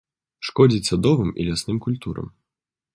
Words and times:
Шкодзіць 0.49 0.89
садовым 0.89 1.29
і 1.39 1.47
лясным 1.51 1.77
культурам. 1.87 2.27